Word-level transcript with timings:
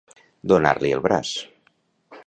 Donar-li 0.51 0.91
el 0.99 1.05
braç. 1.07 1.37